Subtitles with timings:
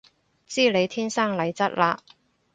[0.47, 1.99] 知你天生麗質嘞